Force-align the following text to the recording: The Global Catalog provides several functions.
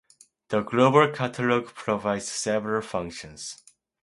The 0.49 0.61
Global 0.63 1.11
Catalog 1.11 1.67
provides 1.75 2.27
several 2.27 2.81
functions. 2.81 3.61